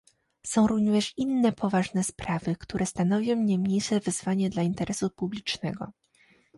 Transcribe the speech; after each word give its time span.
Są 0.45 0.67
również 0.67 1.13
inne 1.17 1.51
poważne 1.51 2.03
sprawy, 2.03 2.55
które 2.55 2.85
stanowią 2.85 3.35
nie 3.35 3.57
mniejsze 3.57 3.99
wyzwanie 3.99 4.49
dla 4.49 4.63
interesu 4.63 5.09
publicznego 5.09 5.91